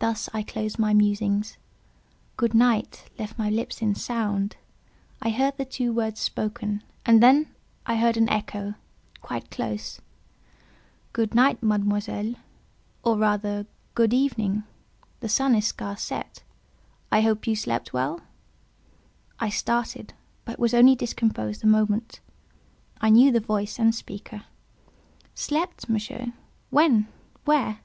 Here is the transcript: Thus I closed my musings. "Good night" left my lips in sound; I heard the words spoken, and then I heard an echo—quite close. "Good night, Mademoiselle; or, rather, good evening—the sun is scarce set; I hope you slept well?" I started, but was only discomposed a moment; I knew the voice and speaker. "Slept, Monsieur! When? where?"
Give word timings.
Thus 0.00 0.28
I 0.34 0.42
closed 0.42 0.80
my 0.80 0.92
musings. 0.92 1.58
"Good 2.36 2.54
night" 2.54 3.08
left 3.20 3.38
my 3.38 3.48
lips 3.48 3.80
in 3.80 3.94
sound; 3.94 4.56
I 5.22 5.30
heard 5.30 5.54
the 5.56 5.90
words 5.90 6.18
spoken, 6.18 6.82
and 7.06 7.22
then 7.22 7.54
I 7.86 7.98
heard 7.98 8.16
an 8.16 8.28
echo—quite 8.30 9.52
close. 9.52 10.00
"Good 11.12 11.36
night, 11.36 11.62
Mademoiselle; 11.62 12.34
or, 13.04 13.16
rather, 13.16 13.66
good 13.94 14.12
evening—the 14.12 15.28
sun 15.28 15.54
is 15.54 15.68
scarce 15.68 16.02
set; 16.02 16.42
I 17.12 17.20
hope 17.20 17.46
you 17.46 17.54
slept 17.54 17.92
well?" 17.92 18.20
I 19.38 19.50
started, 19.50 20.14
but 20.44 20.58
was 20.58 20.74
only 20.74 20.96
discomposed 20.96 21.62
a 21.62 21.68
moment; 21.68 22.18
I 23.00 23.08
knew 23.10 23.30
the 23.30 23.38
voice 23.38 23.78
and 23.78 23.94
speaker. 23.94 24.46
"Slept, 25.36 25.88
Monsieur! 25.88 26.32
When? 26.70 27.06
where?" 27.44 27.78